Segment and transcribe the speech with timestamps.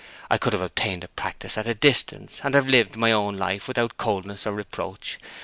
[0.31, 3.67] I could have obtained a practice at a distance, and have lived my own life
[3.67, 5.19] without coldness or reproach.